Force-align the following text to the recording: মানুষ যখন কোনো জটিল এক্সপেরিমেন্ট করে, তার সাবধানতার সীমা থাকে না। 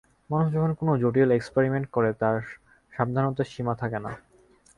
মানুষ 0.29 0.47
যখন 0.55 0.71
কোনো 0.79 0.91
জটিল 1.01 1.29
এক্সপেরিমেন্ট 1.33 1.87
করে, 1.91 2.09
তার 2.21 2.37
সাবধানতার 2.93 3.51
সীমা 3.53 3.73
থাকে 3.75 3.99
না। 3.99 4.11